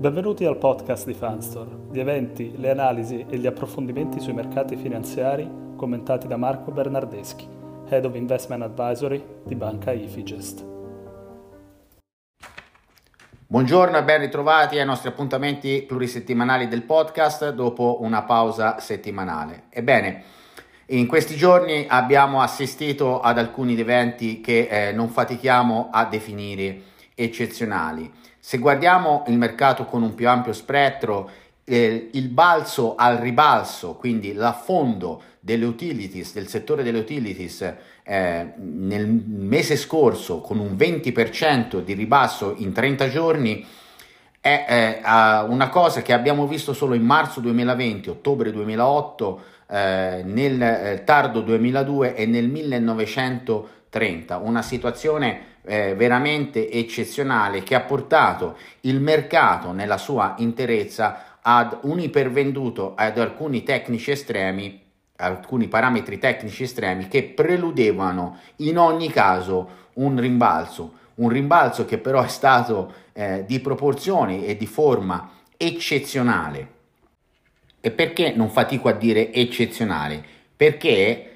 [0.00, 5.46] Benvenuti al podcast di Fanstore, gli eventi, le analisi e gli approfondimenti sui mercati finanziari
[5.76, 7.46] commentati da Marco Bernardeschi,
[7.86, 10.64] Head of Investment Advisory di Banca Ifigest.
[13.46, 19.64] Buongiorno e ben ritrovati ai nostri appuntamenti plurisettimanali del podcast dopo una pausa settimanale.
[19.68, 20.22] Ebbene,
[20.86, 28.10] in questi giorni abbiamo assistito ad alcuni eventi che eh, non fatichiamo a definire eccezionali.
[28.42, 31.30] Se guardiamo il mercato con un più ampio spettro,
[31.62, 39.06] eh, il balzo al ribalzo, quindi l'affondo delle utilities, del settore delle utilities eh, nel
[39.06, 43.64] mese scorso con un 20% di ribasso in 30 giorni,
[44.40, 45.06] è eh,
[45.44, 51.42] una cosa che abbiamo visto solo in marzo 2020, ottobre 2008, eh, nel eh, tardo
[51.42, 59.98] 2002 e nel 1930, una situazione eh, veramente eccezionale che ha portato il mercato nella
[59.98, 64.88] sua interezza ad un ipervenduto ad alcuni tecnici estremi
[65.20, 72.22] alcuni parametri tecnici estremi che preludevano in ogni caso un rimbalzo, un rimbalzo che però
[72.22, 76.78] è stato eh, di proporzioni e di forma eccezionale.
[77.80, 80.22] E perché non fatico a dire eccezionale?
[80.56, 81.29] Perché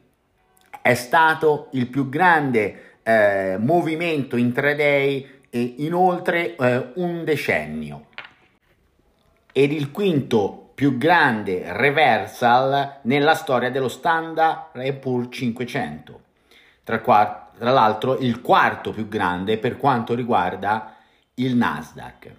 [0.83, 8.07] è stato il più grande eh, movimento intraday eh, in oltre eh, un decennio
[9.53, 16.21] ed il quinto più grande reversal nella storia dello Standard Poor's 500,
[16.83, 20.97] tra, qua- tra l'altro il quarto più grande per quanto riguarda
[21.35, 22.31] il Nasdaq.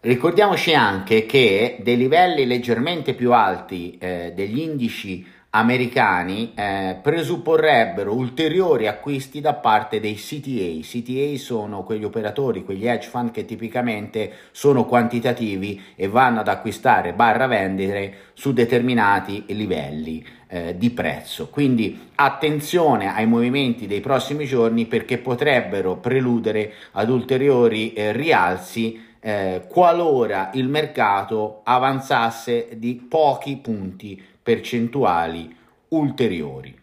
[0.00, 5.24] Ricordiamoci anche che dei livelli leggermente più alti eh, degli indici
[5.54, 10.80] americani eh, presupporrebbero ulteriori acquisti da parte dei CTA.
[10.80, 17.12] CTA sono quegli operatori, quegli hedge fund che tipicamente sono quantitativi e vanno ad acquistare
[17.12, 21.48] barra vendere su determinati livelli eh, di prezzo.
[21.48, 29.66] Quindi attenzione ai movimenti dei prossimi giorni perché potrebbero preludere ad ulteriori eh, rialzi eh,
[29.68, 35.56] qualora il mercato avanzasse di pochi punti percentuali
[35.88, 36.76] ulteriori.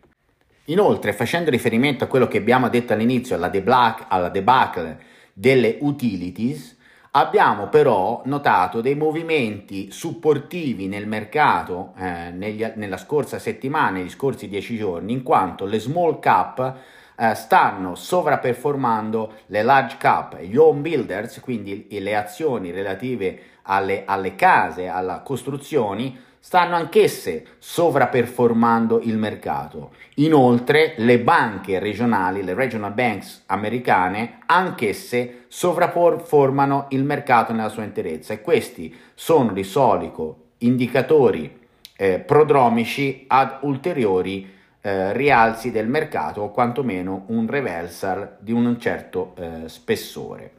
[0.66, 5.00] Inoltre, facendo riferimento a quello che abbiamo detto all'inizio, alla, deblac- alla debacle
[5.34, 6.78] delle utilities,
[7.12, 14.48] abbiamo però notato dei movimenti supportivi nel mercato eh, negli, nella scorsa settimana, negli scorsi
[14.48, 16.78] dieci giorni, in quanto le small cap
[17.20, 24.36] eh, stanno sovraperformando le large cap, gli home builders, quindi le azioni relative alle, alle
[24.36, 29.92] case, alle costruzioni, stanno anch'esse sovraperformando il mercato.
[30.16, 38.34] Inoltre le banche regionali, le regional banks americane, anch'esse sovraperformano il mercato nella sua interezza
[38.34, 41.60] e questi sono di solito indicatori
[41.98, 49.34] eh, prodromici ad ulteriori eh, rialzi del mercato o quantomeno un reversal di un certo
[49.36, 50.52] eh, spessore.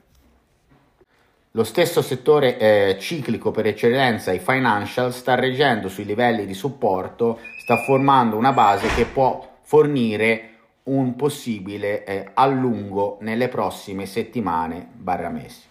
[1.53, 7.41] Lo stesso settore eh, ciclico per eccellenza, i financial, sta reggendo sui livelli di supporto,
[7.63, 10.51] sta formando una base che può fornire
[10.85, 15.63] un possibile eh, allungo nelle prossime settimane barra mesi.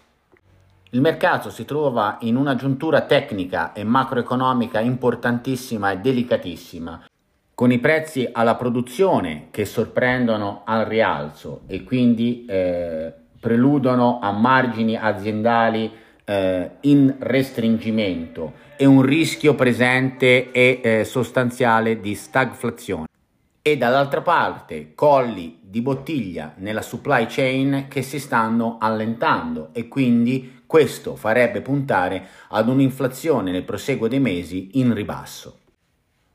[0.90, 7.04] Il mercato si trova in una giuntura tecnica e macroeconomica importantissima e delicatissima,
[7.60, 14.96] con i prezzi alla produzione che sorprendono al rialzo e quindi eh, preludono a margini
[14.96, 15.92] aziendali
[16.24, 23.04] eh, in restringimento e un rischio presente e eh, sostanziale di stagflazione.
[23.60, 30.62] E dall'altra parte colli di bottiglia nella supply chain che si stanno allentando e quindi
[30.64, 35.59] questo farebbe puntare ad un'inflazione nel proseguo dei mesi in ribasso.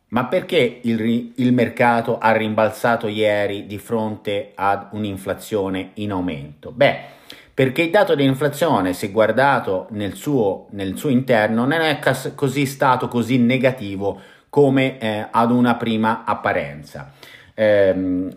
[0.07, 6.71] Ma perché il, il, mercato ha rimbalzato ieri di fronte ad un'inflazione in aumento?
[6.71, 6.99] Beh,
[7.53, 12.33] perché il dato di inflazione, se guardato nel suo, nel suo interno, non è cas-
[12.35, 17.11] così stato così negativo come eh, ad una prima apparenza.
[17.53, 18.29] Eh,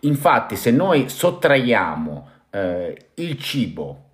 [0.00, 4.04] infatti, se noi sottraiamo eh, il cibo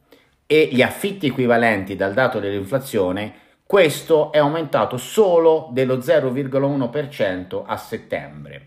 [0.46, 3.34] e gli affitti equivalenti dal dato dell'inflazione,
[3.72, 8.66] questo è aumentato solo dello 0,1% a settembre.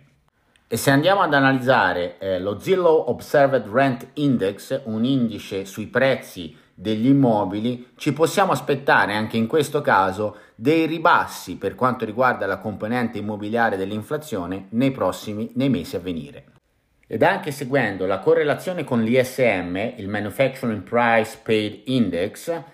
[0.68, 6.58] E se andiamo ad analizzare eh, lo Zillow Observed Rent Index, un indice sui prezzi
[6.74, 12.58] degli immobili, ci possiamo aspettare anche in questo caso dei ribassi per quanto riguarda la
[12.58, 16.46] componente immobiliare dell'inflazione nei prossimi nei mesi a venire.
[17.06, 22.74] Ed anche seguendo la correlazione con l'ISM, il Manufacturing Price Paid Index,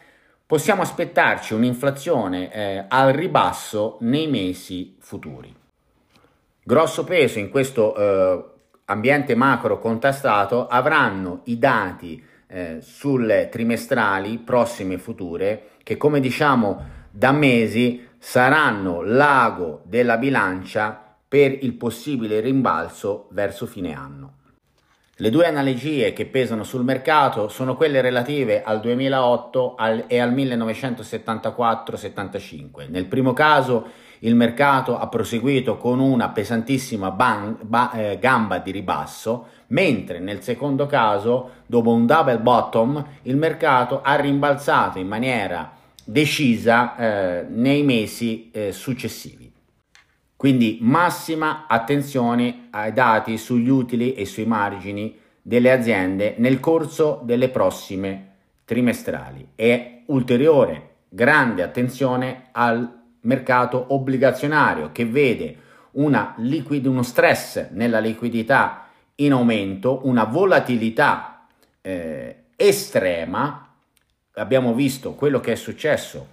[0.51, 5.55] possiamo aspettarci un'inflazione eh, al ribasso nei mesi futuri.
[6.61, 8.45] Grosso peso in questo eh,
[8.83, 16.85] ambiente macro contastato avranno i dati eh, sulle trimestrali prossime e future che come diciamo
[17.09, 24.39] da mesi saranno l'ago della bilancia per il possibile rimbalzo verso fine anno.
[25.21, 30.33] Le due analogie che pesano sul mercato sono quelle relative al 2008 al, e al
[30.33, 32.89] 1974-75.
[32.89, 33.89] Nel primo caso
[34.21, 40.41] il mercato ha proseguito con una pesantissima ban, ba, eh, gamba di ribasso, mentre nel
[40.41, 45.73] secondo caso, dopo un double bottom, il mercato ha rimbalzato in maniera
[46.03, 49.50] decisa eh, nei mesi eh, successivi.
[50.41, 57.49] Quindi massima attenzione ai dati sugli utili e sui margini delle aziende nel corso delle
[57.49, 58.29] prossime
[58.65, 65.57] trimestrali e ulteriore grande attenzione al mercato obbligazionario che vede
[66.37, 68.87] liquid- uno stress nella liquidità
[69.17, 71.45] in aumento, una volatilità
[71.81, 73.75] eh, estrema.
[74.33, 76.27] Abbiamo visto quello che è successo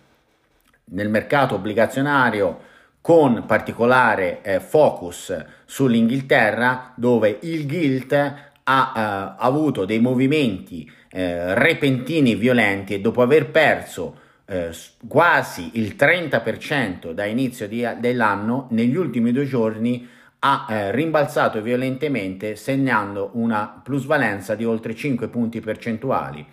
[0.84, 5.34] nel mercato obbligazionario con particolare eh, focus
[5.64, 13.50] sull'Inghilterra dove il gilt ha eh, avuto dei movimenti eh, repentini violenti e dopo aver
[13.50, 14.70] perso eh,
[15.06, 20.08] quasi il 30% da inizio di, dell'anno negli ultimi due giorni
[20.40, 26.44] ha eh, rimbalzato violentemente segnando una plusvalenza di oltre 5 punti percentuali.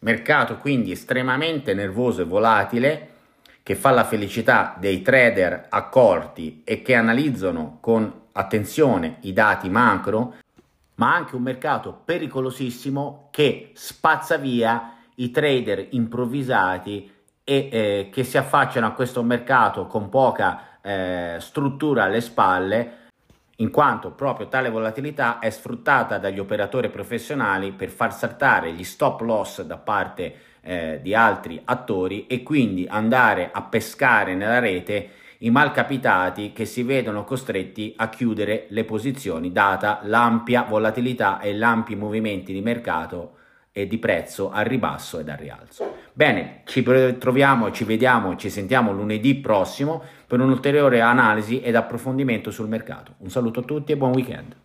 [0.00, 3.08] Mercato quindi estremamente nervoso e volatile
[3.62, 10.36] che fa la felicità dei trader accorti e che analizzano con attenzione i dati macro,
[10.96, 17.10] ma anche un mercato pericolosissimo che spazza via i trader improvvisati
[17.44, 22.96] e eh, che si affacciano a questo mercato con poca eh, struttura alle spalle,
[23.56, 29.20] in quanto proprio tale volatilità è sfruttata dagli operatori professionali per far saltare gli stop
[29.20, 35.50] loss da parte eh, di altri attori e quindi andare a pescare nella rete i
[35.50, 42.52] malcapitati che si vedono costretti a chiudere le posizioni data l'ampia volatilità e l'ampi movimenti
[42.52, 43.38] di mercato
[43.72, 45.91] e di prezzo al ribasso ed al rialzo.
[46.14, 52.68] Bene, ci troviamo, ci vediamo, ci sentiamo lunedì prossimo per un'ulteriore analisi ed approfondimento sul
[52.68, 53.14] mercato.
[53.18, 54.56] Un saluto a tutti e buon weekend.